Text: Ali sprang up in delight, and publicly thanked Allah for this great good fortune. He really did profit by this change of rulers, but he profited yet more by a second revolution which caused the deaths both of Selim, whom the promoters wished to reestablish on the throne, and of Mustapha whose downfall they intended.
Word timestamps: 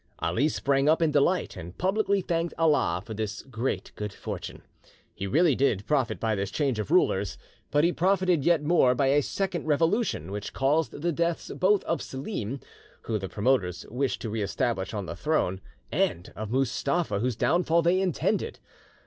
Ali 0.17 0.49
sprang 0.49 0.89
up 0.89 0.99
in 0.99 1.11
delight, 1.11 1.55
and 1.55 1.77
publicly 1.77 2.21
thanked 2.21 2.55
Allah 2.57 3.03
for 3.05 3.13
this 3.13 3.43
great 3.43 3.91
good 3.93 4.11
fortune. 4.11 4.63
He 5.13 5.27
really 5.27 5.53
did 5.53 5.85
profit 5.85 6.19
by 6.19 6.33
this 6.33 6.49
change 6.49 6.79
of 6.79 6.89
rulers, 6.89 7.37
but 7.69 7.83
he 7.83 7.93
profited 7.93 8.43
yet 8.43 8.63
more 8.63 8.95
by 8.95 9.09
a 9.11 9.21
second 9.21 9.67
revolution 9.67 10.31
which 10.31 10.53
caused 10.53 11.03
the 11.03 11.11
deaths 11.11 11.51
both 11.55 11.83
of 11.83 12.01
Selim, 12.01 12.61
whom 13.03 13.19
the 13.19 13.29
promoters 13.29 13.85
wished 13.91 14.21
to 14.21 14.31
reestablish 14.31 14.91
on 14.91 15.05
the 15.05 15.15
throne, 15.15 15.61
and 15.91 16.33
of 16.35 16.49
Mustapha 16.49 17.19
whose 17.19 17.35
downfall 17.35 17.83
they 17.83 18.01
intended. 18.01 18.57